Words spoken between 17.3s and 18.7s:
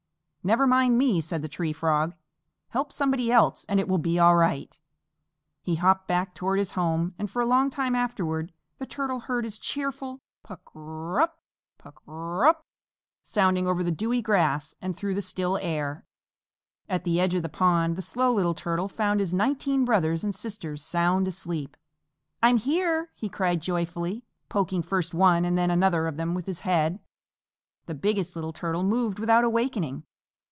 of the pond the Slow Little